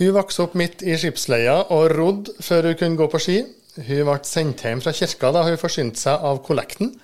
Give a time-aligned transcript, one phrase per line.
[0.00, 3.40] Hun vokste opp midt i skipsleia og rodde før hun kunne gå på ski.
[3.76, 6.94] Hun ble sendt hjem fra kirka da hun forsynte seg av kollekten.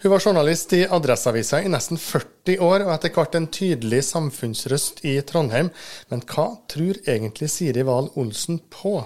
[0.00, 5.04] Hun var journalist i Adresseavisa i nesten 40 år, og etter hvert en tydelig samfunnsrøst
[5.04, 5.68] i Trondheim.
[6.08, 9.02] Men hva tror egentlig Siri Wahl Olsen på?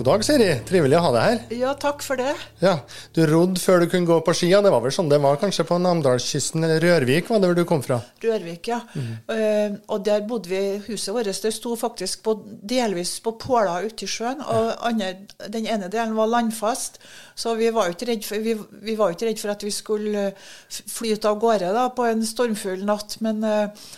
[0.00, 0.46] God dag, Siri.
[0.64, 1.40] Trivelig å ha deg her.
[1.60, 2.30] Ja, takk for det.
[2.62, 2.78] Ja,
[3.12, 4.62] Du rodde før du kunne gå på skia.
[4.64, 7.66] Det var vel sånn det var kanskje på Namdalskysten, eller Rørvik var det vel du
[7.68, 7.98] kom fra?
[8.24, 8.78] Rørvik, ja.
[8.94, 9.10] Mm.
[9.28, 12.32] Uh, og der bodde vi, huset vårt det sto faktisk på,
[12.72, 14.40] delvis på påler ute i sjøen.
[14.40, 15.10] Og andre,
[15.52, 16.96] den ene delen var landfast,
[17.36, 20.30] så vi var jo ikke redd for, vi, vi redd for at vi skulle
[20.70, 23.20] flyte av gårde da, på en stormfull natt.
[23.20, 23.92] Men uh,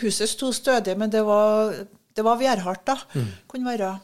[0.00, 1.76] huset sto stødig, men det var,
[2.16, 3.02] det var værhardt, da.
[3.12, 3.32] Mm.
[3.52, 3.96] Kunne være.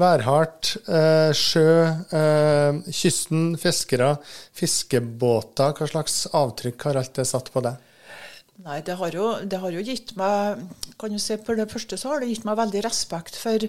[0.00, 1.68] Værhardt, eh, sjø,
[2.16, 4.16] eh, kysten, fiskere,
[4.56, 5.74] fiskebåter.
[5.76, 7.76] Hva slags avtrykk har alt det satt på deg?
[8.62, 10.60] Nei, det har, jo, det har jo gitt meg
[11.00, 13.64] kan du si, For det første så har det gitt meg veldig respekt for,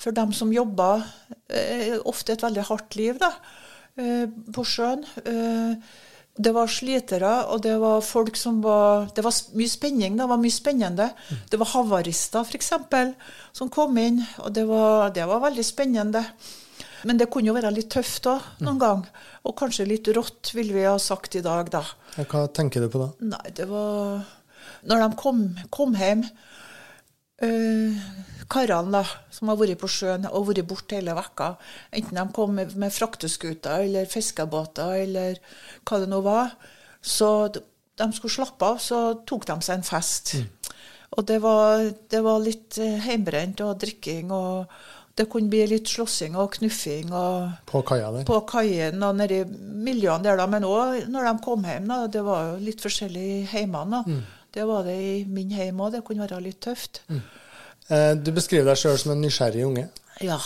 [0.00, 1.04] for dem som jobber
[1.52, 3.34] eh, ofte et veldig hardt liv da,
[4.00, 5.04] eh, på sjøen.
[5.28, 5.76] Eh,
[6.34, 10.16] det var slitere, og det var folk som var Det var mye spenning.
[10.18, 11.08] Det var mye spennende.
[11.50, 12.72] Det var havarister, f.eks.,
[13.52, 16.24] som kom inn, og det var, det var, veldig spennende.
[17.04, 18.82] Men det kunne jo være litt tøft òg, noen mm.
[18.82, 19.04] gang.
[19.44, 21.84] Og kanskje litt rått, vil vi ha sagt i dag, da.
[22.16, 23.10] Hva tenker du på da?
[23.30, 24.24] Nei, det var
[24.88, 26.24] Når de kom, kom hjem
[27.44, 28.00] øh,
[28.50, 31.54] karene da, som har vært på sjøen og vært borte hele vekka,
[31.94, 35.40] enten de kom med, med frakteskuter eller fiskebåter eller
[35.84, 36.56] hva det nå var,
[37.04, 40.34] så de skulle slappe av, så tok de seg en fest.
[40.38, 40.74] Mm.
[41.14, 44.70] Og det var, det var litt eh, heimbrent og drikking, og
[45.14, 47.12] det kunne bli litt slåssing og knuffing.
[47.14, 48.24] Og på kaia der?
[48.26, 50.48] På kaien og nedi miljøene der, da.
[50.50, 51.86] Men òg når de kom hjem.
[51.90, 54.02] da, Det var jo litt forskjellig i heimene.
[54.08, 54.24] Mm.
[54.54, 55.96] Det var det i min heim òg.
[55.96, 57.02] Det kunne være litt tøft.
[57.10, 57.22] Mm.
[57.92, 59.88] Eh, du beskriver deg sjøl som en nysgjerrig unge.
[60.24, 60.38] Ja,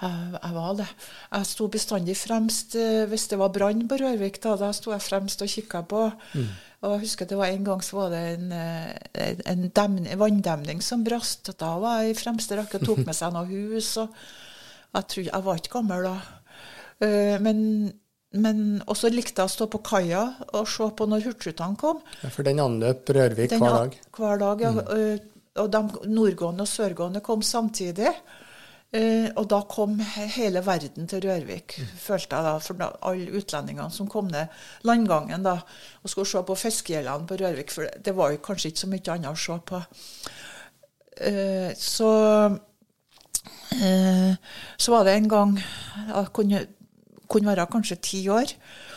[0.00, 0.86] jeg, jeg, var det.
[1.30, 4.40] Jeg sto bestandig fremst eh, hvis det var brann på Rørvik.
[4.42, 6.06] Da, da sto jeg fremst og kikka på.
[6.34, 6.48] Mm.
[6.84, 10.82] Og jeg husker det var En gang så var det en, eh, en, demning, vanndemning
[10.84, 11.52] som brast.
[11.60, 13.96] Da var jeg i fremste rekke og tok med seg noe hus.
[14.02, 14.16] og
[14.94, 16.16] Jeg, tror, jeg var ikke gammel da.
[17.42, 17.58] Men,
[18.34, 22.02] men også likte jeg å stå på kaia og se på når Hurtigruten kom.
[22.22, 24.00] Ja, for den anløp Rørvik den, hver dag?
[24.18, 24.74] Hver dag, ja.
[24.74, 25.30] Mm
[25.62, 28.10] og de nordgående og sørgående kom samtidig.
[28.94, 29.96] Eh, og da kom
[30.36, 31.94] hele verden til Rørvik, mm.
[31.98, 34.52] følte jeg da, for da, alle utlendingene som kom ned
[34.86, 35.56] landgangen da,
[36.02, 37.74] og skulle se på fiskegjellene på Rørvik.
[37.74, 39.82] For det var jo kanskje ikke så mye annet å se på.
[41.30, 42.12] Eh, så,
[43.78, 45.52] eh, så var det en gang
[46.08, 46.64] Jeg kunne,
[47.28, 48.54] kunne være kanskje ti år.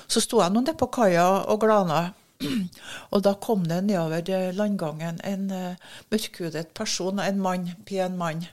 [0.07, 2.07] Så sto jeg nå nede på kaia og glana
[3.13, 8.45] Og da kom det nedover landgangen en uh, mørkhudet person, en mann, pen mann.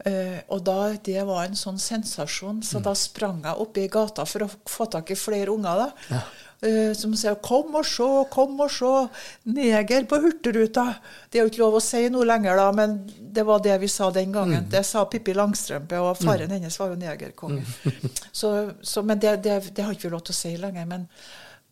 [0.00, 2.84] Uh, og da, Det var en sånn sensasjon, så mm.
[2.86, 5.84] da sprang jeg opp i gata for å få tak i flere unger.
[5.84, 6.16] da.
[6.16, 6.22] Ja.
[6.60, 9.08] Uh, som sier 'kom og se, kom og se',
[9.48, 10.94] neger på Hurtigruta.
[11.30, 13.88] Det er jo ikke lov å si noe lenger, da, men det var det vi
[13.88, 14.64] sa den gangen.
[14.64, 14.70] Mm.
[14.70, 16.56] Det sa Pippi Langstrømpe, og faren mm.
[16.58, 17.64] hennes var jo negerkonge.
[17.64, 18.10] Mm.
[18.32, 20.84] så, så, men det, det, det, har ikke vi lov til å si lenger.
[20.84, 21.08] men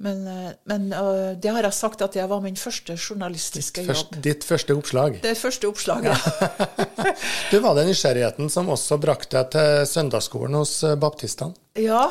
[0.00, 3.90] men, eh, men uh, det har jeg sagt at det var min første journalistiske ditt
[3.90, 4.18] jobb.
[4.22, 5.18] ditt første oppslag?
[5.24, 6.66] Det første oppslaget, ja.
[7.50, 11.58] du Var den nysgjerrigheten som også brakte deg til søndagsskolen hos eh, baptistene?
[11.82, 12.06] Ja,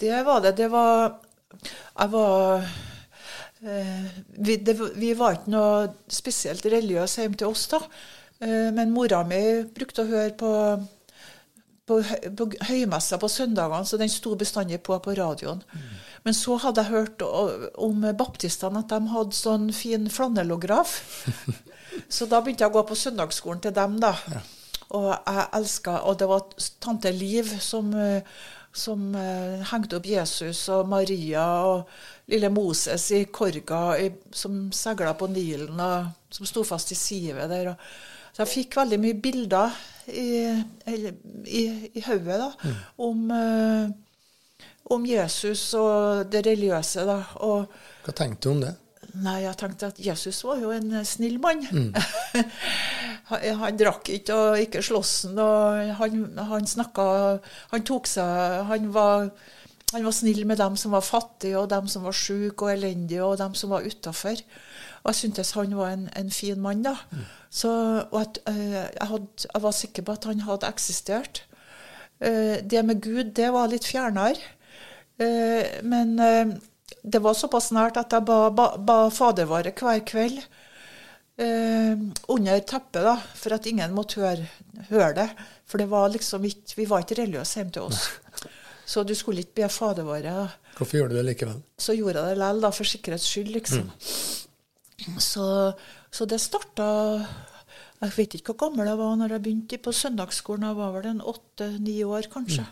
[0.00, 0.54] det var det.
[0.56, 1.18] Det var
[1.64, 4.06] Jeg var uh,
[4.38, 7.82] vi, det, vi, var ikke noe spesielt religiøse hjemme til oss da.
[8.38, 9.42] Uh, men mora mi
[9.74, 10.52] brukte å høre på
[11.88, 12.02] på,
[12.36, 15.62] på høymessa på søndagene, så den sto bestandig på på radioen.
[15.72, 15.88] Mm.
[16.26, 17.24] Men så hadde jeg hørt
[17.80, 20.98] om baptistene at de hadde sånn fin flanellograf.
[22.16, 24.14] så da begynte jeg å gå på søndagsskolen til dem, da.
[24.34, 24.44] Ja.
[24.96, 26.46] Og jeg elska Og det var
[26.80, 27.90] tante Liv som,
[28.74, 31.88] som eh, hengte opp Jesus og Maria og
[32.30, 37.50] lille Moses i korga i, som seila på Nilen, og som sto fast i sivet
[37.50, 37.72] der.
[37.72, 37.86] Og,
[38.32, 39.78] så jeg fikk veldig mye bilder
[40.12, 40.28] i,
[40.86, 41.62] i,
[41.94, 42.76] i hodet mm.
[43.08, 43.96] om eh,
[44.90, 47.04] om Jesus og det religiøse.
[47.06, 47.22] da.
[47.44, 47.66] Og,
[48.04, 48.74] Hva tenkte du om det?
[49.18, 51.64] Nei, jeg tenkte at Jesus var jo en snill mann.
[51.72, 51.94] Mm.
[53.28, 56.20] han, han, drakk ikke og ikke sloss og han,
[56.50, 57.06] han snakka
[57.72, 59.28] Han tok seg han var,
[59.92, 63.24] han var, snill med dem som var fattige, og dem som var syke og elendige,
[63.24, 64.40] og dem som var utafor.
[65.02, 66.96] Og jeg syntes han var en, en fin mann, da.
[67.48, 67.70] Så,
[68.10, 71.42] og at, eh, jeg, hadde, jeg var sikker på at han hadde eksistert.
[72.20, 74.52] Eh, det med Gud, det var litt fjernere.
[75.18, 76.18] Eh, men
[77.02, 80.42] det var såpass nært at jeg ba, ba, ba fadervare hver kveld.
[81.38, 81.98] Eh,
[82.28, 84.48] under teppet, da, for at ingen måtte høre,
[84.90, 85.28] høre det.
[85.68, 88.06] For det var liksom ikke, vi var ikke religiøse hjemme til oss.
[88.88, 90.32] Så du skulle ikke be fadervare.
[90.32, 90.72] da.
[90.78, 91.60] Hvorfor gjorde du det likevel?
[91.78, 93.90] Så gjorde jeg det likevel, da, for sikkerhets skyld, liksom.
[95.22, 95.44] Så,
[96.10, 96.86] så det starta
[98.00, 100.66] Jeg vet ikke hvor gammel jeg var når jeg begynte på søndagsskolen.
[100.68, 102.64] Jeg var vel en åtte-ni år, kanskje.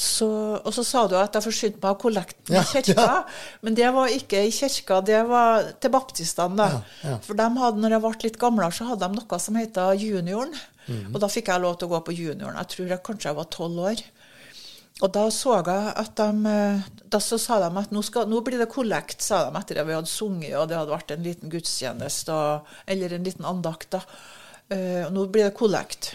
[0.00, 0.26] Så,
[0.56, 3.06] og så sa du at jeg forsynte meg av kollekten Ja, i kirka.
[3.66, 6.56] Men det var ikke i kirka, det var til baptistene.
[6.56, 6.68] da.
[6.72, 7.16] Ja, ja.
[7.26, 10.56] For de hadde, når jeg ble litt gamlere, så hadde de noe som het Junioren.
[10.86, 11.10] Mhm.
[11.12, 12.56] Og da fikk jeg lov til å gå på junioren.
[12.62, 14.00] Jeg tror jeg kanskje jeg var tolv år.
[15.00, 18.40] Og da så jeg at de eh, Da så sa de at nå, skal, nå
[18.44, 21.24] blir det kollekt, sa de etter at vi hadde sunget, og det hadde vært en
[21.26, 23.96] liten gudstjeneste, og, eller en liten andakt.
[23.96, 24.02] da.
[24.70, 26.12] Uh, nå blir det kollekt.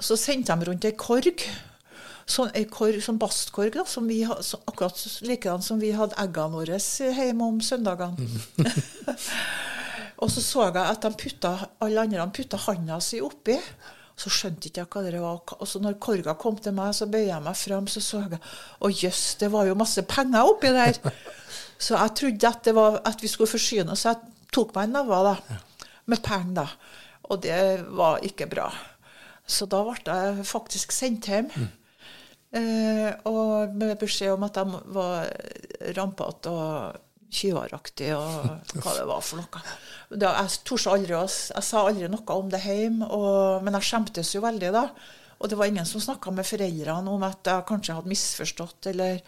[0.00, 1.44] Så sendte de rundt ei korg.
[2.24, 6.78] Sånn, korg, sånn bastkorg, da, som vi, så, akkurat likedan som vi hadde eggene våre
[6.80, 8.28] hjemme om søndagene.
[10.22, 11.52] og så så jeg at putta,
[11.84, 13.58] alle andre putta handa si oppi.
[14.16, 15.42] Så skjønte ikke jeg hva det var.
[15.58, 18.40] Og så når korga kom til meg, så bøyer jeg meg fram, så så jeg
[18.78, 21.00] Å jøss, det var jo masse penger oppi der.
[21.84, 24.04] Så jeg trodde at, det var, at vi skulle forsyne oss.
[24.06, 25.32] Så jeg tok meg en neve da,
[26.08, 27.00] med penger, da.
[27.28, 27.56] Og det
[27.98, 28.68] var ikke bra.
[29.44, 31.50] Så da ble jeg faktisk sendt hjem.
[31.50, 31.83] Eh,
[32.54, 35.30] og med beskjed om at de var
[35.96, 37.00] rampete og
[37.34, 39.62] tyveraktige og hva det var for noe.
[40.14, 43.88] Da, jeg torde aldri å Jeg sa aldri noe om det hjemme, og, men jeg
[43.88, 44.84] skjemtes jo veldig da.
[45.40, 49.20] Og det var ingen som snakka med foreldrene om at jeg kanskje hadde misforstått, eller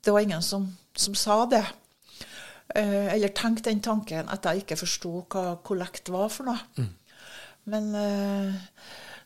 [0.00, 1.64] Det var ingen som, som sa det.
[2.74, 6.86] Eh, eller tenkte den tanken at jeg ikke forsto hva kollekt var for noe.
[7.68, 8.54] Men, eh,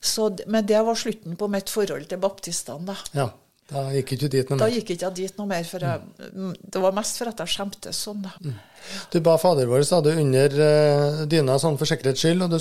[0.03, 2.87] så, men det var slutten på mitt forhold til baptistene.
[2.91, 2.97] da.
[3.15, 3.29] Ja,
[3.73, 4.65] da gikk ikke du dit noe mer?
[4.65, 6.03] Da gikk ikke jeg dit noe mer, for jeg,
[6.35, 8.27] mm, det var mest for at jeg skjemtes sånn.
[8.27, 8.57] da.
[9.15, 12.59] Du ba Fader vår, sa du, under uh, dyna sånn for sikkerhets skyld, og du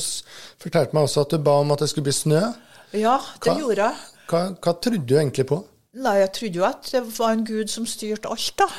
[0.61, 2.45] fortalte meg også at du ba om at det skulle bli snø.
[2.93, 3.57] Ja, det Hva?
[3.59, 4.07] gjorde jeg.
[4.31, 5.59] Hva, hva trodde du egentlig på?
[6.01, 8.69] Nei, jeg trodde jo at det var en gud som styrte alt, da.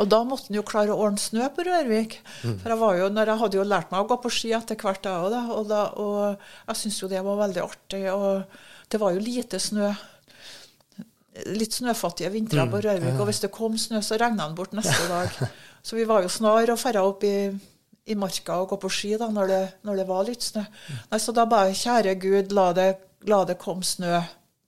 [0.00, 2.18] Og da måtte han jo klare å ordne snø på Rørvik.
[2.42, 4.78] For jeg var jo, når jeg hadde jo lært meg å gå på ski etter
[4.80, 5.36] hvert, jeg òg.
[5.56, 8.04] Og, da, og jeg syntes jo det var veldig artig.
[8.12, 9.90] Og det var jo lite snø.
[11.54, 13.16] Litt snøfattige vintre på Rørvik.
[13.20, 15.30] Og hvis det kom snø, så regna den bort neste dag.
[15.80, 17.48] Så vi var jo snar og dra opp i,
[18.12, 20.60] i marka og gå på ski da, når det, når det var litt snø.
[21.08, 22.90] Nei, Så da ba jeg kjære Gud, la det,
[23.32, 24.18] la det komme snø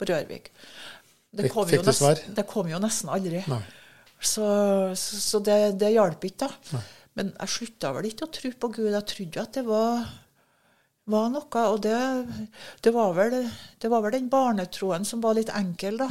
[0.01, 0.49] på Rørvik.
[1.33, 3.45] Det kom, fikk jo nesten, det kom jo nesten aldri.
[3.53, 3.61] Nei.
[4.23, 4.47] Så,
[4.97, 6.83] så, det, det hjalp ikke, da.
[7.19, 8.91] Men jeg slutta vel ikke å tro på Gud.
[8.95, 10.07] Jeg trodde jo at det var,
[11.13, 11.65] var noe.
[11.75, 11.99] Og det,
[12.85, 13.37] det, var vel,
[13.83, 16.09] det var vel den barnetroen som var litt enkel, da.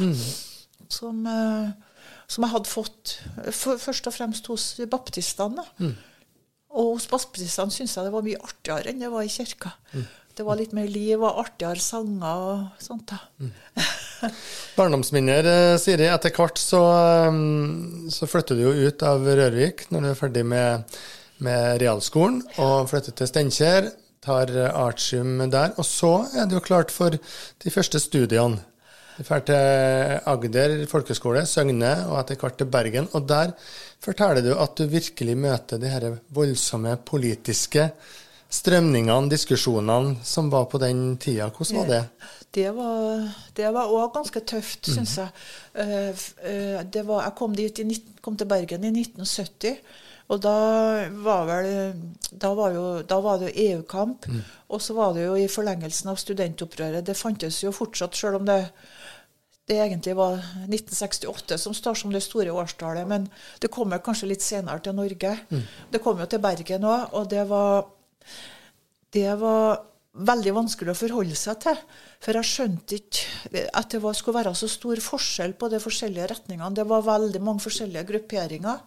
[0.91, 1.71] Som, eh,
[2.27, 3.17] som jeg hadde fått
[3.55, 5.65] for, først og fremst hos baptistene.
[5.79, 5.95] Mm.
[6.71, 9.73] Og hos baptistene syntes jeg det var mye artigere enn det var i kirka.
[10.35, 13.11] Det var litt mer liv og artigere sanger og sånt.
[13.15, 13.49] da.
[14.77, 16.07] Barndomsminner, eh, Siri.
[16.09, 17.39] Etter hvert så, eh,
[18.13, 20.97] så flytter du jo ut av Rørvik når du er ferdig med,
[21.44, 23.91] med realskolen, og flytter til Steinkjer.
[24.21, 25.73] Tar eh, artium der.
[25.81, 28.62] Og så er det jo klart for de første studiene.
[29.17, 33.10] Du drar til Agder folkeskole, Søgne, og etter hvert til Bergen.
[33.17, 33.51] Og der
[34.01, 37.89] forteller du at du virkelig møter de her voldsomme politiske
[38.51, 41.50] strømningene, diskusjonene, som var på den tida.
[41.55, 42.03] Hvordan var det?
[42.51, 44.96] Det var, òg ganske tøft, Mhm.
[44.96, 45.29] syns jeg.
[45.75, 46.10] Eh,
[46.43, 49.77] eh, det var, jeg kom, dit i, kom til Bergen i 1970.
[50.31, 51.93] Og da var, vel,
[52.31, 54.27] da var, jo, da var det jo EU-kamp.
[54.27, 54.41] Mm.
[54.70, 57.05] Og så var det jo i forlengelsen av studentopprøret.
[57.05, 58.70] Det fantes jo fortsatt, sjøl om det,
[59.67, 63.08] det egentlig var 1968 som står som det store årstallet.
[63.08, 63.29] Men
[63.60, 65.38] det kommer kanskje litt senere til Norge.
[65.50, 65.62] Mm.
[65.91, 67.86] Det kom jo til Bergen òg, og det var
[69.15, 71.81] det var veldig vanskelig å forholde seg til.
[72.21, 76.29] For jeg skjønte ikke at det var, skulle være så stor forskjell på de forskjellige
[76.33, 76.73] retningene.
[76.75, 78.81] Det var veldig mange forskjellige grupperinger.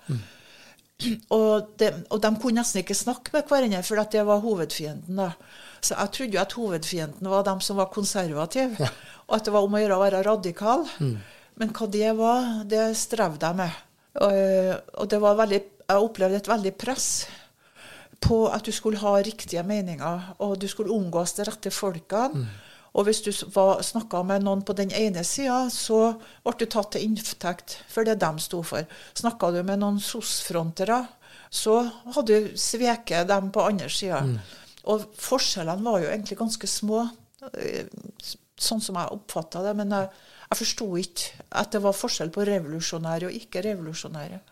[1.34, 5.18] Og, de, og de kunne nesten ikke snakke med hverandre, for at det var hovedfienden.
[5.18, 5.32] da.
[5.84, 8.90] Så jeg trodde jo at hovedfienden var dem som var konservative,
[9.26, 10.86] og at det var om å gjøre å være radikal.
[11.60, 13.82] Men hva det var, det strevde jeg med.
[14.22, 14.38] Og,
[15.02, 17.08] og det var veldig, jeg opplevde et veldig press
[18.24, 22.46] på at du skulle ha riktige meninger, og du skulle omgås de rette folkene.
[22.94, 26.14] Og hvis du snakka med noen på den ene sida, så
[26.44, 28.86] ble du tatt til inntekt for det de sto for.
[29.18, 31.00] Snakka du med noen SOS-frontere,
[31.50, 31.80] så
[32.14, 34.22] hadde du sveket dem på andre sida.
[34.90, 37.02] Og forskjellene var jo egentlig ganske små,
[37.58, 37.90] eh,
[38.54, 39.74] sånn som jeg oppfatta det.
[39.80, 40.08] Men jeg,
[40.52, 44.42] jeg forsto ikke at det var forskjell på revolusjonære og ikke revolusjonære.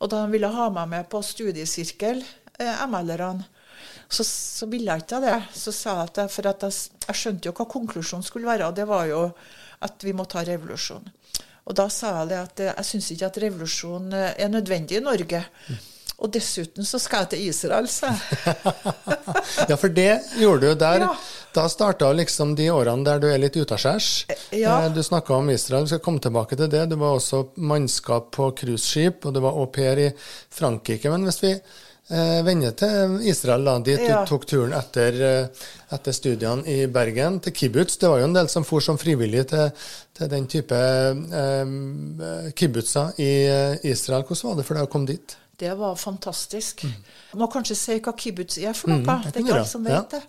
[0.00, 2.24] Og da de ville ha meg med på studiesirkel,
[2.60, 3.44] ML-erne,
[4.08, 5.36] så, så ville jeg ikke det.
[5.54, 6.76] Så sa jeg at jeg, for at jeg,
[7.08, 9.24] jeg skjønte jo hva konklusjonen skulle være, og det var jo
[9.86, 11.04] at vi må ta revolusjon.
[11.66, 15.00] Og da sa jeg det at eh, jeg syns ikke at revolusjon eh, er nødvendig
[15.00, 15.42] i Norge.
[16.16, 18.54] Og dessuten så skal jeg til Israel, sa jeg.
[19.70, 21.02] Ja, for det gjorde du der.
[21.04, 21.10] Ja.
[21.56, 24.08] Da starta liksom de årene der du er litt utaskjærs.
[24.56, 24.78] Ja.
[24.86, 26.86] Eh, Du snakka om Israel, vi skal komme tilbake til det.
[26.92, 31.10] Du var også mannskap på cruiseskip, og du var au pair i Frankrike.
[31.12, 31.52] Men hvis vi
[32.10, 34.20] eh, vende til Israel, da, dit Ja.
[34.22, 35.48] du tok turen etter, eh,
[35.92, 37.96] etter studiene i Bergen, til kibbutz.
[37.98, 39.70] Det var jo en del som for som frivillig til,
[40.14, 44.24] til den type eh, kibbutzer i eh, Israel.
[44.26, 45.36] Hvordan var det for deg å komme dit?
[45.56, 46.82] Det var fantastisk.
[46.84, 49.00] Jeg må kanskje si hva kibbutz er for noe.
[49.00, 50.20] Mm, det det er ikke alle som vet det.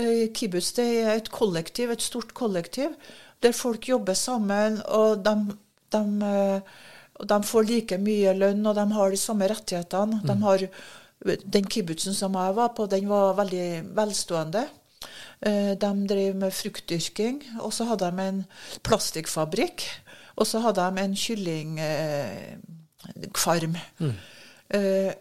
[0.00, 2.94] Eh, Kibbutz det er et kollektiv, et stort kollektiv,
[3.44, 5.34] der folk jobber sammen, og de,
[5.92, 6.60] de, eh,
[7.20, 10.22] og de får like mye lønn, og de har de samme rettighetene.
[10.22, 10.26] Mm.
[10.30, 10.64] De har,
[11.24, 14.66] den kibbutzen som jeg var på, den var veldig velstående.
[15.42, 18.44] Eh, De drev med fruktdyrking, og så hadde de en
[18.82, 19.82] plastikkfabrikk.
[20.36, 23.76] Og så hadde de en kyllingfarm.
[23.98, 24.12] Mm.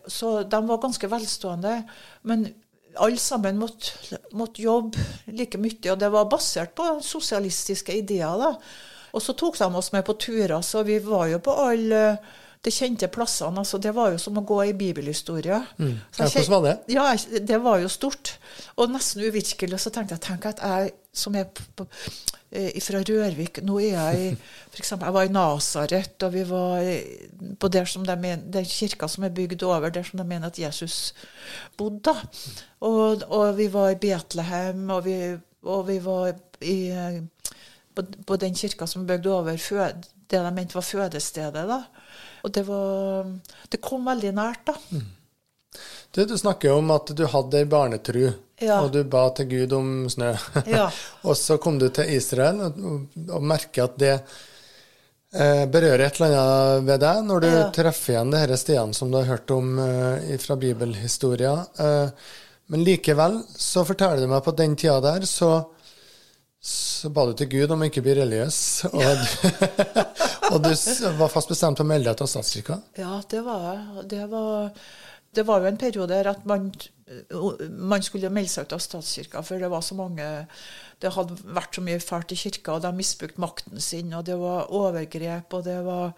[0.08, 1.84] Så de var ganske velstående.
[2.24, 2.48] Men
[2.96, 3.92] alle sammen måtte,
[4.36, 8.38] måtte jobbe like mye, og det var basert på sosialistiske ideer.
[8.40, 8.54] da.
[9.12, 12.18] Og så tok de oss med på turer, så vi var jo på alle
[12.62, 13.58] de kjente plassene.
[13.58, 15.62] altså Det var jo som å gå i bibelhistorie.
[15.82, 15.96] Mm.
[16.18, 16.76] Hvordan var det?
[16.94, 17.06] Ja,
[17.42, 18.36] det var jo stort.
[18.78, 19.80] Og nesten uvirkelig.
[19.82, 21.50] Så tenkte jeg tenk at jeg som er
[22.52, 24.28] eh, fra Rørvik Nå er jeg i
[24.80, 26.86] eksempel, Jeg var i Nasaret, og vi var
[27.60, 28.16] på der som de
[28.54, 31.14] den kirka som er bygd over der som de mener at Jesus
[31.78, 32.16] bodde.
[32.80, 35.18] Og, og vi var i Betlehem, og vi,
[35.64, 37.22] og vi var i eh,
[37.96, 41.66] på, på den kirka som bygde over fød, det de mente var fødestedet.
[41.68, 41.82] da.
[42.44, 43.26] Og det var
[43.70, 44.76] Det kom veldig nært, da.
[46.12, 48.32] Du, du snakker om at du hadde ei barnetru,
[48.62, 48.82] Ja.
[48.84, 50.34] og du ba til Gud om snø.
[50.68, 50.90] Ja.
[51.28, 54.12] og så kom du til Israel og, og, og merker at det
[55.34, 57.64] eh, berører et eller annet ved deg når du Ja.
[57.74, 61.56] treffer igjen de disse stedene som du har hørt om eh, fra bibelhistoria.
[61.80, 62.10] Eh,
[62.72, 65.52] men likevel så forteller du meg på den tida der så
[66.62, 68.58] så ba du til Gud om å ikke bli religiøs,
[68.92, 69.48] og du,
[70.54, 70.74] og du
[71.18, 72.78] var fast bestemt på å melde deg til statskirka.
[73.02, 73.80] Ja, det var.
[74.06, 74.70] Det var,
[75.34, 76.70] det var jo en periode der at man,
[77.66, 80.28] man skulle melde seg ut av statskirka, for det var så mange
[81.02, 84.38] Det hadde vært så mye fælt i kirka, og de misbrukte makten sin, og det
[84.38, 86.14] var overgrep, og det var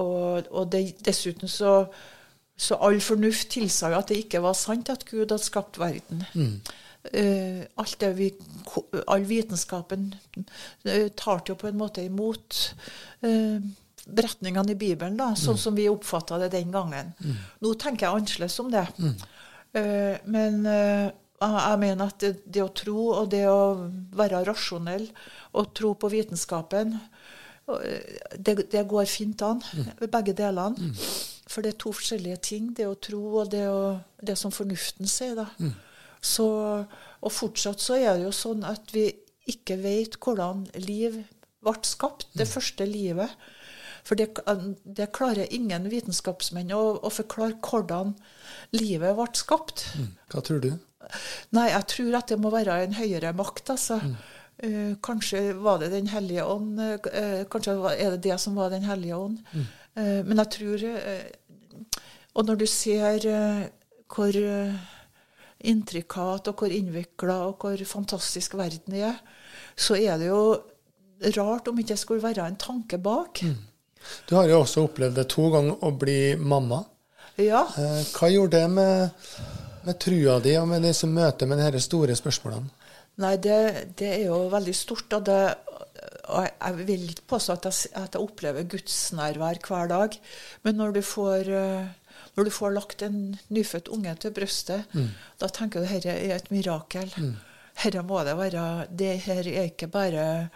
[0.00, 1.74] Og, og det, dessuten så
[2.62, 6.22] så all fornuft tilsa jo at det ikke var sant at Gud hadde skapt verden.
[7.10, 8.28] Eh, alt det vi,
[9.10, 10.12] all vitenskapen
[10.86, 12.58] uh, tar jo på en måte imot
[13.26, 13.58] uh,
[14.06, 17.10] retningene i Bibelen, da, sånn som vi oppfatta det den gangen.
[17.62, 18.86] Nå tenker jeg annerledes om det.
[19.78, 23.86] Eh, men jeg, mener at det, det å tro og det å
[24.18, 25.06] være rasjonell
[25.54, 26.96] og tro på vitenskapen
[28.36, 29.62] det, det går fint an,
[30.02, 30.90] begge delene.
[31.46, 35.08] For det er to forskjellige ting, det å tro og det, å, det som fornuften
[35.08, 35.38] sier.
[35.38, 35.46] da.
[36.22, 36.46] Så,
[37.20, 39.08] og fortsatt så er det jo sånn at vi
[39.50, 41.18] ikke vet hvordan liv
[41.62, 43.30] ble skapt, det første livet.
[44.06, 44.34] For det,
[44.82, 48.16] det klarer ingen vitenskapsmenn å, å forklare hvordan
[48.74, 49.86] livet ble skapt.
[50.32, 50.72] Hva tror du?
[51.54, 53.98] Nei, jeg tror at det må være en høyere makt, altså.
[54.62, 56.78] Eh, kanskje var det Den hellige ånd.
[56.78, 59.40] Uh, kanskje er det det som var Den hellige ånd.
[59.54, 60.84] Eh, men jeg tror
[62.32, 63.26] Og når du ser
[64.12, 64.36] hvor
[65.68, 69.18] intrikat og hvor innvikla og hvor fantastisk verden er,
[69.76, 70.42] så er det jo
[71.36, 73.44] rart om ikke det skulle være en tanke bak.
[74.26, 76.82] Du har jo også opplevd det to ganger å bli mamma.
[77.40, 77.64] Ja.
[77.78, 79.26] Eh, Hva gjorde det med,
[79.86, 82.78] med trua di og med disse møtene med disse store spørsmålene?
[83.22, 85.12] Nei, det, det er jo veldig stort.
[85.12, 85.38] Og, det,
[86.32, 90.16] og jeg, vil ikke påstå at jeg, at jeg opplever gudsnærvær hver dag.
[90.64, 91.90] Men når du får, eh,
[92.36, 94.84] når du får lagt en nyfødt unge til brystet,
[95.40, 97.10] da tenker du at dette er et mirakel.
[97.82, 100.48] Herre må det være Det her er ikke bare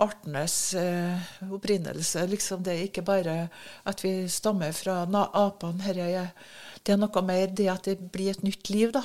[0.00, 1.18] artenes eh,
[1.50, 2.26] opprinnelse.
[2.30, 3.48] liksom Det er ikke bare
[3.86, 5.82] at vi stammer fra na- apene.
[5.82, 6.30] Herre
[6.86, 8.92] det er noe mer det at det blir et nytt liv.
[8.92, 9.02] da.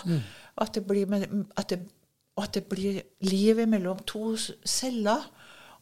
[0.57, 1.05] At det blir,
[1.57, 1.79] at det
[2.37, 5.23] at det blir liv mellom to celler.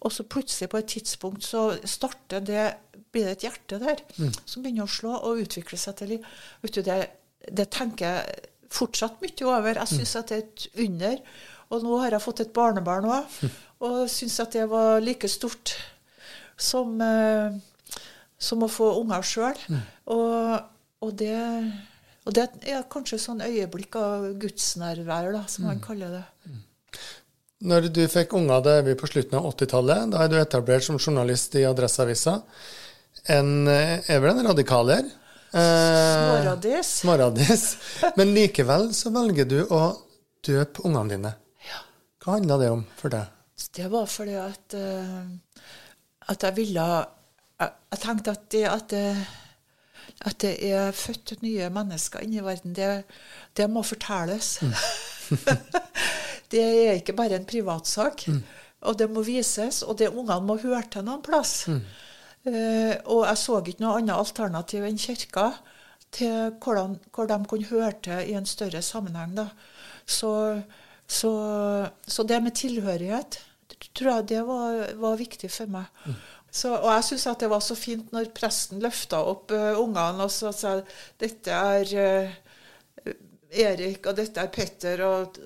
[0.01, 2.73] Og så plutselig på et tidspunkt så starter det,
[3.13, 6.27] blir det et hjerte der som begynner å slå og utvikle seg til liv.
[6.65, 6.97] Det,
[7.49, 9.79] det tenker jeg fortsatt mye over.
[9.83, 11.19] Jeg syns at det er et under.
[11.73, 13.37] Og nå har jeg fått et barnebarn òg,
[13.85, 15.73] og syns at det var like stort
[16.59, 17.55] som, eh,
[18.37, 19.63] som å få unger sjøl.
[20.13, 20.59] Og,
[21.01, 21.39] og, det,
[22.27, 26.23] og det er kanskje sånn øyeblikk av gudsnærvær, da, som man kaller det.
[27.63, 30.09] Når du fikk unger, det er vi på slutten av 80-tallet.
[30.11, 32.41] Da er du etablert som journalist i Adresseavisa.
[33.31, 35.05] En, er vel en radikaler?
[35.53, 36.89] Småradis.
[37.03, 37.63] Småradis.
[38.17, 39.83] Men likevel så velger du å
[40.43, 41.31] døpe ungene dine.
[41.67, 41.83] Ja.
[42.23, 43.29] Hva handla det om for deg?
[43.73, 45.69] Det var fordi at, eh,
[46.33, 46.87] at jeg ville
[47.63, 49.05] Jeg, tenkte at det, at det
[50.23, 53.03] at det er født nye mennesker inni verden, det,
[53.57, 54.59] det må fortelles.
[56.51, 58.25] det er ikke bare en privatsak.
[58.83, 61.67] Og det må vises, og det ungene må høre til noen plass.
[61.71, 61.79] Eh,
[62.43, 65.45] og jeg så ikke noe annet alternativ enn kirka
[66.13, 69.37] til hvordan, hvor de kunne høre til i en større sammenheng.
[69.37, 69.47] Da.
[70.05, 70.33] Så,
[71.07, 71.33] så,
[72.07, 73.39] så det med tilhørighet
[73.91, 75.89] tror jeg det var, var viktig for meg.
[76.53, 80.31] Så, og jeg syns det var så fint når presten løfta opp uh, ungene og
[80.31, 80.75] så sa
[81.19, 82.35] dette er uh,
[83.53, 85.37] Erik, og dette er Petter, og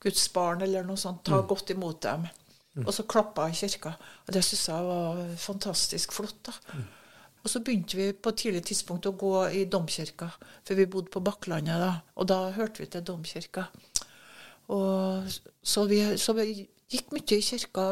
[0.00, 1.20] Guds barn, eller noe sånt.
[1.26, 2.22] Ta godt imot dem.
[2.86, 3.96] Og så klappa i kirka.
[4.26, 6.38] Og det syns jeg var fantastisk flott.
[6.46, 6.52] da.
[7.42, 10.28] Og så begynte vi på et tidlig tidspunkt å gå i domkirka,
[10.64, 11.94] for vi bodde på Bakklandet da.
[12.20, 13.64] Og da hørte vi til domkirka.
[14.70, 15.24] Og
[15.62, 17.84] så vi, så vi gikk mye i kirka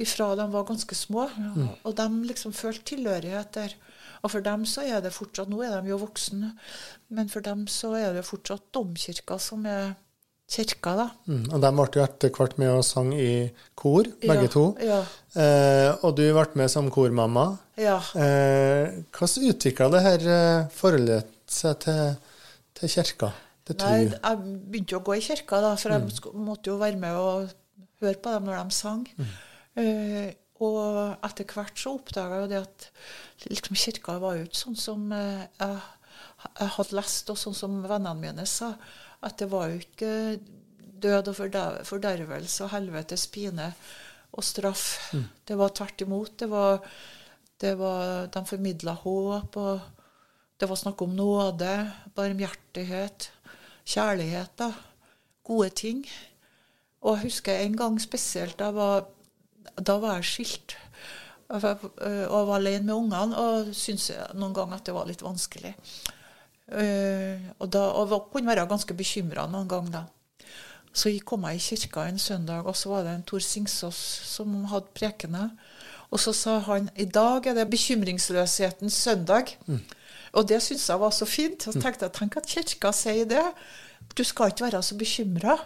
[0.00, 1.28] ifra de var ganske små.
[1.84, 3.74] Og de liksom følte tilhørighet der.
[4.22, 6.54] Og for dem så er det fortsatt Nå er de jo voksne,
[7.12, 9.92] men for dem så er det fortsatt domkirka som er
[10.50, 11.06] kirka, da.
[11.26, 13.30] Mm, og de ble jo etter hvert med og sang i
[13.78, 14.64] kor, begge Ja, to.
[14.84, 14.98] ja.
[15.40, 17.46] Eh, og du ble med som kormamma.
[17.80, 17.96] Ja.
[18.14, 22.14] Eh, hvordan utvikla det her eh, forholdet seg til,
[22.76, 23.32] til kirka?
[23.64, 23.80] Til?
[23.80, 27.48] Nei, jeg begynte å gå i kirka, da, for jeg måtte jo være med og
[28.04, 29.06] høre på dem når de sang.
[29.80, 32.84] Eh, og etter hvert så oppdaga jeg jo det at
[33.50, 35.80] liksom, kirka var jo ikke sånn som eh, jeg,
[36.60, 38.74] jeg hadde lest, og sånn som vennene mine sa.
[39.24, 40.14] At det var jo ikke
[41.04, 41.36] død og
[41.88, 43.72] fordervelse og helvetes pine
[44.34, 45.12] og straff.
[45.48, 46.38] Det var tvert imot.
[46.40, 46.80] Det var,
[47.60, 49.80] det var, de formidla håp, og
[50.60, 53.30] det var snakk om nåde, barmhjertighet,
[53.84, 54.58] kjærlighet.
[54.58, 54.72] da,
[55.44, 56.06] Gode ting.
[57.02, 59.04] Og jeg husker en gang spesielt, da var,
[59.76, 60.76] da var jeg skilt.
[61.48, 61.60] Og
[62.48, 65.74] var alene med ungene og syntes noen ganger at det var litt vanskelig.
[66.74, 70.04] Eh, og, da, og kunne være ganske bekymra noen ganger da.
[70.94, 73.98] Så jeg kom jeg i kirka en søndag, og så var det en Tor Singsås
[74.30, 75.48] som hadde prekene.
[76.14, 79.56] Og så sa han i dag er det bekymringsløshetens søndag.
[80.34, 81.66] Og det syntes jeg var så fint.
[81.66, 83.42] Og så tenkte jeg tenk at kirka sier det.
[84.14, 85.58] Du skal ikke være så bekymra.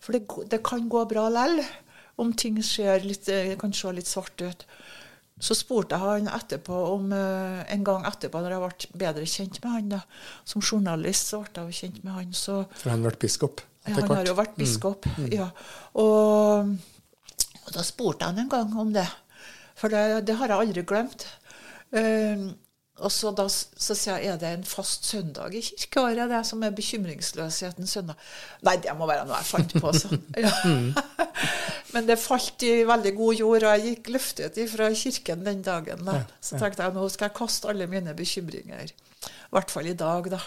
[0.00, 1.60] For det, det kan gå bra lell
[2.18, 4.64] om ting skjer litt, eh, kan se litt svart ut.
[5.40, 9.60] Så spurte jeg han etterpå om eh, en gang etterpå, når jeg ble bedre kjent
[9.62, 10.00] med han da,
[10.48, 12.32] Som journalist så ble jeg jo kjent med han.
[12.34, 15.06] så For han ble biskop ja, han har jo vært biskop.
[15.32, 15.48] Ja.
[16.00, 16.74] Og,
[17.64, 19.06] og da spurte jeg han en gang om det.
[19.78, 21.24] For det, det har jeg aldri glemt.
[21.94, 22.50] Um,
[22.98, 26.62] og så, da, så sier jeg er det en fast søndag i kirkeåret, det som
[26.66, 28.18] er bekymringsløshetens søndag.
[28.66, 29.92] Nei, det må være noe jeg fant på.
[29.94, 30.18] så.
[30.44, 30.52] Ja.
[31.94, 36.02] Men det falt i veldig god jord, og jeg gikk løftet fra kirken den dagen.
[36.04, 36.18] Da.
[36.44, 38.92] Så tenkte jeg nå skal jeg kaste alle mine bekymringer.
[38.92, 40.42] I hvert fall i dag, da.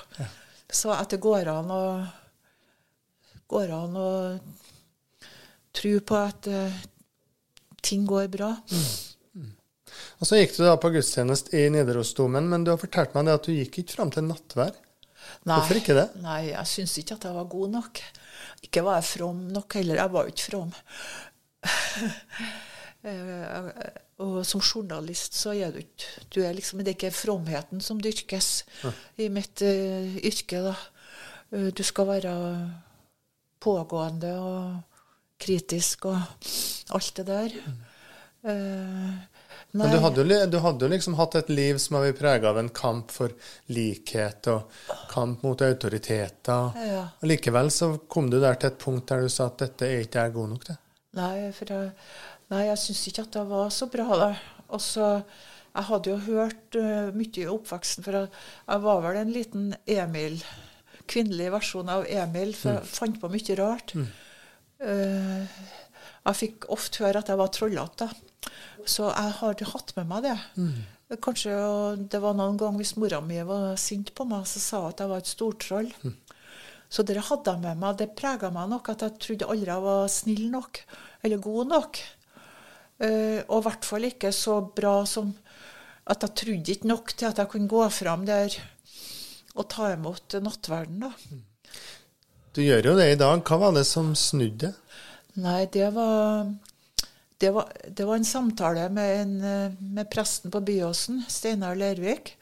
[0.72, 1.84] Så at det går an å
[3.52, 4.12] går an å
[5.76, 6.84] tro på at uh,
[7.84, 8.54] ting går bra.
[10.22, 13.38] Og så gikk du da på gudstjeneste i Nidarosdomen, men du har fortalt meg det
[13.40, 14.76] at du gikk ikke fram til nattvær.
[15.50, 16.08] Nei, Hvorfor ikke det?
[16.22, 18.02] Nei, jeg syns ikke at jeg var god nok.
[18.68, 19.98] Ikke var jeg from nok heller.
[20.02, 20.76] Jeg var jo ikke from.
[23.02, 23.70] Eh,
[24.22, 27.98] og som journalist så er du ikke du er liksom, Det er ikke fromheten som
[27.98, 28.50] dyrkes
[29.18, 30.60] i mitt uh, yrke.
[30.68, 30.76] da.
[31.50, 32.34] Eh, du skal være
[33.58, 35.02] pågående og
[35.42, 36.22] kritisk og
[36.94, 37.58] alt det der.
[38.44, 39.12] Eh,
[39.72, 42.50] Men du hadde, jo, du hadde jo liksom hatt et liv som har vært prega
[42.50, 43.32] av en kamp for
[43.72, 44.74] likhet og
[45.12, 46.74] kamp mot autoriteter.
[46.88, 47.04] Ja.
[47.22, 50.04] Og likevel så kom du der til et punkt der du sa at dette er
[50.04, 50.80] ikke jeg god nok til.
[51.20, 51.94] Nei, for jeg,
[52.52, 54.08] nei, jeg syns ikke at det var så bra.
[54.26, 54.30] da.
[54.72, 55.08] Og så,
[55.72, 58.28] Jeg hadde jo hørt uh, mye i oppveksten, for jeg,
[58.68, 60.42] jeg var vel en liten Emil,
[61.08, 63.94] kvinnelig versjon av Emil, for jeg fant på mye rart.
[64.84, 65.62] Eh,
[66.26, 68.10] jeg fikk ofte høre at jeg var trollete.
[68.88, 70.38] Så jeg har hatt med meg det.
[71.22, 71.54] Kanskje
[72.10, 75.04] det var noen gang hvis mora mi var sint på meg, så sa hun at
[75.04, 75.92] jeg var et stortroll.
[76.92, 78.00] Så det hadde jeg med meg.
[78.00, 80.82] Det prega meg nok at jeg trodde aldri jeg var snill nok
[81.24, 82.02] eller god nok.
[83.02, 85.32] Uh, og i hvert fall ikke så bra som
[86.12, 88.54] at jeg trodde ikke nok til at jeg kunne gå fram der
[89.56, 91.08] og ta imot nattverden.
[91.08, 91.12] da.
[92.56, 93.42] Du gjør jo det i dag.
[93.48, 94.74] Hva var det som snudde?
[95.40, 96.52] Nei, det var
[97.42, 102.36] det var, det var, en samtale med, en, eh, med presten på Byåsen, Steinar Lervik.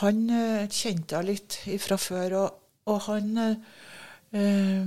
[0.00, 2.54] Han uh, kjente jeg litt fra før, og,
[2.88, 4.86] og han uh,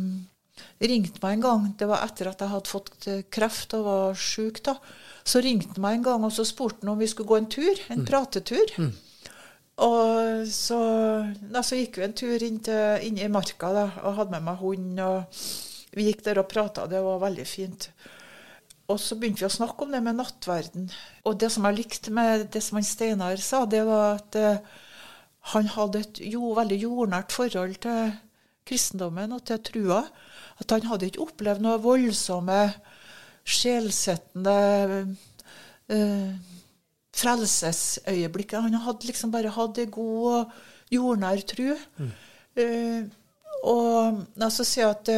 [0.82, 1.68] ringte meg en gang.
[1.78, 4.64] Det var etter at jeg hadde fått kreft og var sjuk.
[4.66, 4.80] da.
[5.22, 7.52] Så ringte han meg en gang og så spurte han om vi skulle gå en
[7.54, 8.10] tur, en mm.
[8.10, 8.74] pratetur.
[8.82, 8.92] Mm.
[9.86, 10.82] Og så,
[11.52, 14.50] da, så, gikk vi en tur inn, til, inn i marka da, og hadde med
[14.50, 15.06] meg hund.
[15.06, 15.46] og
[15.94, 16.90] Vi gikk der og prata.
[16.90, 17.92] Det var veldig fint.
[18.86, 20.90] Og så begynte vi å snakke om det med nattverden.
[21.26, 24.84] Og det som jeg likte med det som han Steinar sa, det var at uh,
[25.54, 28.14] han hadde et jo, veldig jordnært forhold til
[28.66, 30.04] kristendommen og til trua.
[30.62, 32.60] At han hadde ikke opplevd noe voldsomme,
[33.46, 34.56] sjelsettende
[35.94, 36.32] eh,
[37.14, 38.56] frelsesøyeblikk.
[38.58, 40.56] Han hadde liksom bare hatt ei god og
[40.96, 41.76] jordnær tru.
[42.00, 42.10] Mm.
[42.64, 43.04] Eh,
[43.70, 44.24] og
[44.56, 45.10] så sier at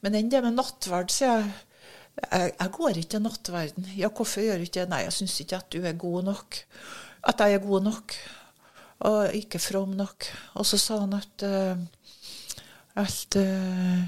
[0.00, 1.52] Men enn det med nattverd, sier jeg
[2.18, 3.88] jeg, jeg, går ikke til nattverden.
[3.96, 4.90] Ja, hvorfor gjør du ikke det?
[4.92, 6.60] Nei, jeg syns ikke at du er god nok.
[7.28, 8.16] At jeg er god nok.
[9.08, 10.28] Og ikke from nok.
[10.60, 11.78] Og så sa han at, uh,
[13.00, 14.00] at uh,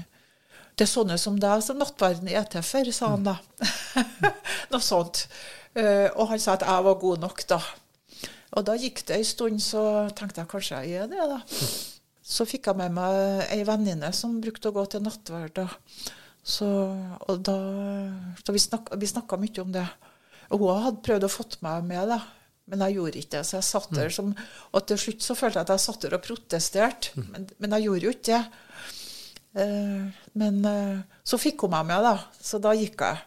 [0.73, 3.37] det er sånne som deg som nattverden er til for, sa han da.
[4.73, 5.25] Noe sånt.
[5.73, 7.61] Uh, og han sa at jeg var god nok, da.
[8.53, 11.39] Og da gikk det ei stund, så tenkte jeg kanskje jeg er det, da.
[12.23, 15.63] Så fikk jeg med meg ei venninne som brukte å gå til nattverd.
[16.43, 16.67] Så,
[17.39, 17.57] da,
[18.43, 19.85] så vi, snakka mye om det.
[20.51, 22.19] Og hun hadde prøvd å få meg med, da.
[22.69, 23.43] men jeg gjorde ikke det.
[23.47, 24.15] Så jeg satt der mm.
[24.17, 24.33] som,
[24.75, 27.29] Og til slutt så følte jeg at jeg satt der og protesterte, mm.
[27.31, 28.41] men, men, jeg gjorde jo ikke det.
[29.53, 32.43] Eh, men eh, så fikk hun meg med, da.
[32.43, 33.23] Så da gikk jeg.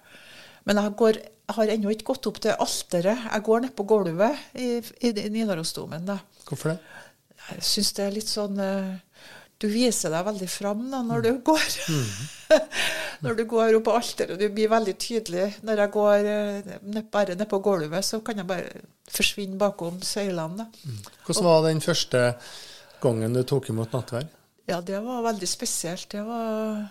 [0.68, 3.26] Men jeg, går, jeg har ennå ikke gått opp til alteret.
[3.31, 6.11] Jeg går ned på gulvet i, i, i Nidarosdomen.
[6.48, 6.79] Hvorfor det?
[7.46, 8.94] Jeg syns det er litt sånn eh,
[9.62, 11.77] du viser deg veldig fram da, når du går.
[11.88, 12.59] Mm.
[13.25, 14.37] når du går opp på alteret.
[14.40, 15.47] Du blir veldig tydelig.
[15.64, 20.03] Når jeg går eh, ned, bare ned på gulvet, så kan jeg bare forsvinne bakom
[20.05, 20.69] søylene.
[20.85, 21.01] Mm.
[21.25, 22.23] Hvordan var den første
[23.01, 24.29] gangen du tok imot nattverd?
[24.69, 26.11] Ja, det var veldig spesielt.
[26.12, 26.85] Det var,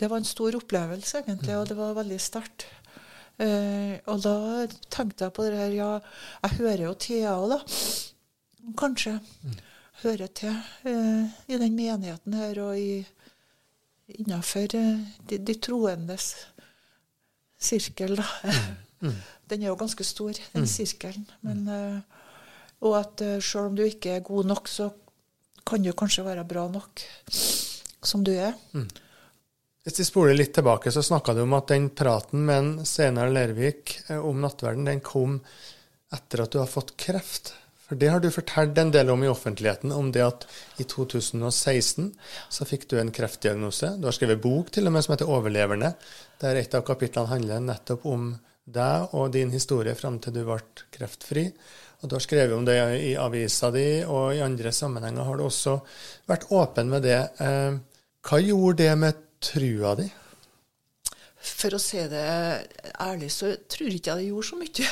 [0.00, 1.60] det var en stor opplevelse, egentlig, mm.
[1.60, 2.68] og det var veldig sterkt.
[3.38, 5.94] Eh, og da tenkte jeg på det her Ja,
[6.42, 7.60] jeg hører jo Thea òg, da.
[8.80, 9.18] Kanskje.
[9.44, 9.64] Mm
[10.02, 10.54] hører til
[10.86, 13.02] eh, i den menigheten her og i,
[14.18, 16.30] innenfor eh, de, de, troendes
[17.58, 18.16] sirkel.
[18.20, 18.28] da.
[18.44, 19.08] Mm.
[19.08, 19.18] Mm.
[19.48, 20.68] Den er jo ganske stor, den mm.
[20.68, 21.24] sirkelen.
[21.40, 22.24] Men, eh,
[22.84, 24.90] og at eh, selv om du ikke er god nok, så
[25.66, 27.00] kan du kanskje være bra nok
[28.04, 28.52] som du er.
[28.76, 28.88] Mm.
[29.88, 33.32] Hvis vi spoler litt tilbake, så snakka du om at den praten med en Steinar
[33.32, 35.38] Lervik eh, om nattverden, den kom
[36.12, 37.54] etter at du har fått kreft.
[37.88, 40.44] For det har du fortalt en del om i offentligheten, om det at
[40.76, 42.10] i 2016
[42.52, 43.94] så fikk du en kreftdiagnose.
[43.96, 45.94] Du har skrevet bok til og med som heter 'Overleverne',
[46.40, 48.36] der et av kapitlene handler nettopp om
[48.68, 50.60] deg og din historie fram til du ble
[50.92, 51.52] kreftfri.
[52.02, 55.44] Og Du har skrevet om det i avisa di, og i andre sammenhenger har du
[55.44, 55.80] også
[56.28, 57.30] vært åpen med det.
[57.40, 57.78] Eh,
[58.22, 60.12] hva gjorde det med trua di?
[61.40, 62.22] For å si det
[63.00, 64.86] ærlig, så tror jeg ikke jeg det gjorde så mye.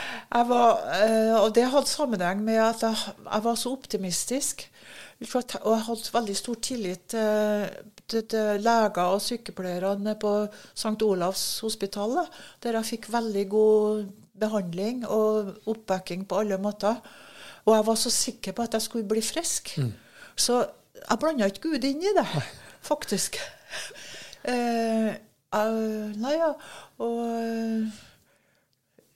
[0.34, 4.64] Jeg var, eh, og det hadde sammenheng med at jeg, jeg var så optimistisk.
[5.20, 10.32] Og jeg hadde veldig stor tillit til, til leger og sykepleierne på
[10.74, 10.98] St.
[11.06, 12.18] Olavs hospital,
[12.62, 14.08] der jeg fikk veldig god
[14.40, 16.98] behandling og oppbacking på alle måter.
[17.64, 19.76] Og jeg var så sikker på at jeg skulle bli frisk.
[19.78, 19.92] Mm.
[20.36, 20.64] Så
[20.98, 22.26] jeg blanda ikke Gud inn i det,
[22.84, 23.38] faktisk.
[24.50, 25.14] eh,
[25.54, 25.86] jeg,
[26.20, 26.50] nei, ja.
[26.98, 27.22] Og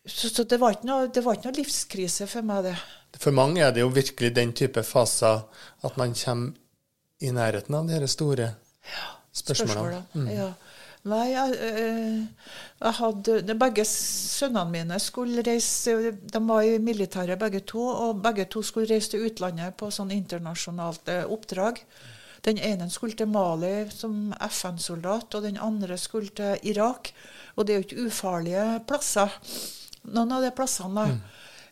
[0.09, 2.77] så, så det, var noe, det, var ikke noe, livskrise for meg, det.
[3.19, 5.45] For mange er det jo virkelig den type faser
[5.85, 6.57] at man kommer
[7.25, 8.53] i nærheten av de store
[8.87, 10.03] ja, spørsmålene.
[10.15, 10.29] Mm.
[10.33, 10.53] Ja.
[11.09, 12.23] Nei, jeg, øh,
[12.83, 18.49] jeg, hadde Begge sønnene mine skulle reise De var i militæret begge to, og begge
[18.51, 21.81] to skulle reise til utlandet på sånn internasjonalt eh, oppdrag.
[22.45, 27.13] Den ene skulle til Mali som FN-soldat, og den andre skulle til Irak.
[27.57, 29.35] Og det er jo ikke ufarlige plasser
[30.15, 31.07] noen av de plassene.
[31.13, 31.19] Mm.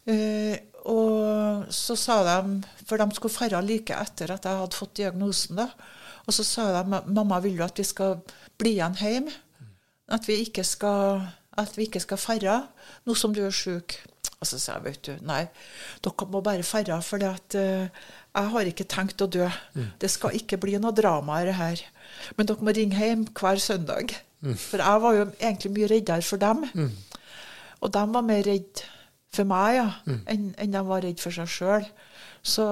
[0.07, 4.99] Uh, og så sa de, for de skulle ferde like etter at jeg hadde fått
[5.01, 5.71] diagnosen, da.
[6.27, 8.21] Og så sa de mamma vil jo at vi skal
[8.59, 9.35] bli igjen hjemme.
[10.11, 11.25] At vi ikke skal
[11.57, 12.59] at vi ikke skal ferde
[13.09, 13.97] nå som du er sjuk.
[14.37, 15.47] Og så sa jeg, vet du, nei,
[16.05, 17.87] dere må bare ferde, for uh,
[18.37, 19.47] jeg har ikke tenkt å dø.
[19.73, 19.89] Mm.
[20.03, 21.85] Det skal ikke bli noe drama i det her.
[22.37, 24.13] Men dere må ringe hjem hver søndag.
[24.45, 24.59] Mm.
[24.61, 26.67] For jeg var jo egentlig mye reddere for dem.
[26.77, 27.23] Mm.
[27.85, 28.85] Og de var mer redd
[29.37, 30.21] for meg ja, mm.
[30.33, 31.89] enn, en de var redd for seg sjøl.
[32.47, 32.67] Så,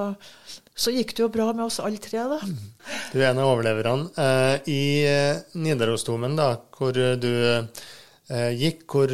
[0.71, 2.39] så, gikk det jo bra med oss alle tre, da.
[2.39, 2.71] Mm.
[3.11, 4.09] Du er en av overleverne.
[4.23, 9.11] Eh, I eh, Nidarosdomen, da, hvor du eh, gikk, hvor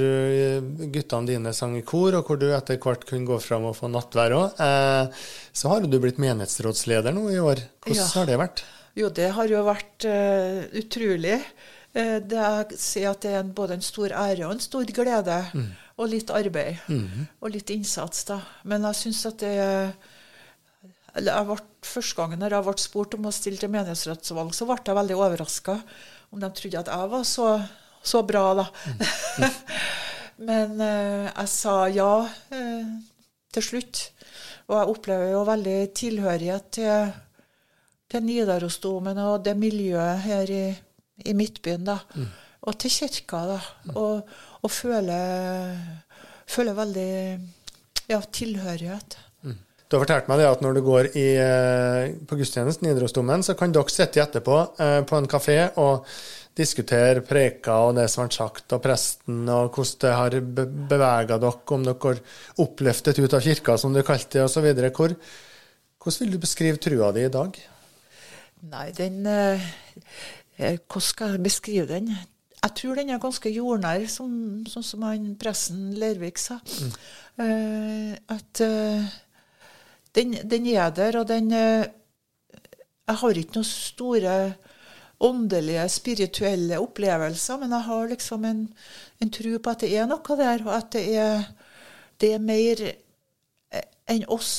[0.93, 3.91] guttene dine sang i kor, og hvor du etter hvert kunne gå fram og få
[3.91, 5.25] nattvær òg, eh,
[5.57, 7.65] så har du blitt menighetsrådsleder nå i år.
[7.81, 8.13] Hvordan ja.
[8.21, 8.65] har det vært?
[8.99, 11.37] Jo, det har jo vært uh, utrolig.
[11.97, 15.39] Uh, det si at det er en, både en stor ære og en stor glede.
[15.55, 15.71] Mm.
[16.01, 16.81] Og litt arbeid.
[16.89, 17.27] Mm.
[17.43, 18.41] Og litt innsats, da.
[18.65, 19.57] Men jeg syns at det
[21.11, 24.77] eller jeg ble, Første gangen jeg ble spurt om å stille til menighetsrådsvalg, så ble
[24.85, 25.79] jeg veldig overraska
[26.31, 27.47] om de trodde at jeg var så,
[28.05, 28.67] så bra, da.
[28.69, 29.57] Mm.
[30.51, 32.13] Men uh, jeg sa ja
[33.51, 34.05] til slutt.
[34.69, 37.11] Og jeg opplever jo veldig tilhørighet til
[38.11, 40.65] til Nidarosdomen og det miljøet her i,
[41.25, 41.99] i Midtbyen, da.
[42.15, 42.29] Mm.
[42.69, 43.59] Og til kirka, da.
[43.97, 45.79] Og, og føler,
[46.49, 47.11] føler veldig
[48.11, 49.17] ja, tilhørighet.
[49.47, 49.57] Mm.
[49.89, 53.47] Du har fortalt meg det at når du går i, eh, på gudstjenesten i Nidarosdomen,
[53.47, 56.07] så kan dere sitte etterpå eh, på en kafé og
[56.61, 60.39] diskutere preker og det som har sagt, og presten, og hvordan det har
[60.91, 62.23] bevega dere, om dere har
[62.65, 64.67] oppløftet ut av kirka, som du kalte det, osv.
[66.01, 67.57] Hvordan vil du beskrive trua di i dag?
[68.71, 69.63] Nei, den eh,
[70.61, 72.13] Hvordan skal jeg beskrive den?
[72.61, 76.59] Jeg tror den er ganske jordnær, sånn som, som han pressen Lervik sa.
[76.61, 76.91] Mm.
[77.41, 79.07] Uh, at uh,
[80.17, 81.87] den, den, er der, og den uh,
[83.09, 84.35] Jeg har ikke noen store
[85.21, 88.61] åndelige, spirituelle opplevelser, men jeg har liksom en,
[89.21, 91.49] en tro på at det er noe der, og at det er,
[92.21, 92.85] det er mer
[94.11, 94.53] enn oss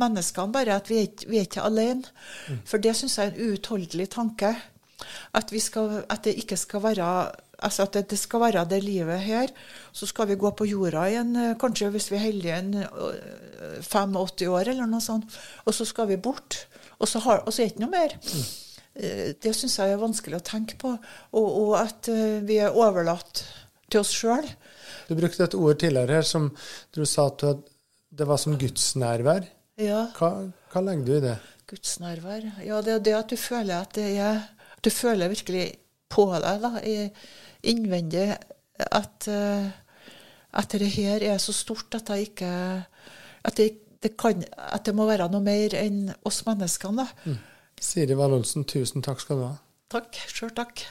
[0.00, 2.10] menneskene, bare at vi er vi er ikke alene.
[2.48, 2.60] Mm.
[2.68, 4.52] For det syns jeg er en uutholdelig tanke.
[5.38, 7.08] At, skal, at, det ikke skal være
[7.62, 9.52] altså at det skal være det livet her.
[9.92, 12.74] Så skal vi gå på jorda igjen, eh, kanskje hvis vi er heldige, en
[13.82, 15.38] 85 år eller noe sånt.
[15.66, 16.66] Og så skal vi bort.
[16.98, 18.18] Og så, har, og så er det ikke noe mer.
[18.22, 18.44] Mm.
[19.40, 20.90] Det syns jeg er vanskelig å tenke på.
[21.32, 22.10] Og, og at
[22.44, 23.44] vi er overlatt
[23.92, 24.46] til oss sjøl.
[25.08, 26.50] Du brukte et ord tidligere her som
[26.94, 27.44] du sa at
[28.12, 29.46] det var som gudsnærvær.
[29.80, 30.06] Ja.
[30.18, 30.30] Hva,
[30.72, 31.36] hva, legger du i det?
[31.70, 32.48] Gudsnærvær.
[32.64, 34.42] Ja, det er det at du føler at det er
[34.82, 35.66] Du føler virkelig
[36.10, 36.70] på deg, da,
[37.62, 38.24] innvendig,
[38.82, 39.68] at, eh,
[40.58, 42.50] at det her er så stort at jeg ikke
[43.44, 43.68] At det,
[44.02, 47.02] det, kan, at det må være noe mer enn oss menneskene.
[47.02, 47.30] da.
[47.30, 47.38] Mm.
[47.80, 49.56] Siri Wallolsen, tusen takk skal du ha.
[49.90, 50.14] Takk.
[50.30, 50.84] Sjøl takk.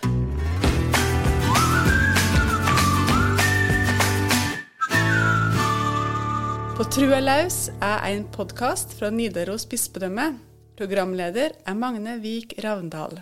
[6.75, 10.33] På Trua laus er en podkast fra Nidaros bispedømme.
[10.75, 13.21] Programleder er Magne Vik Ravndal.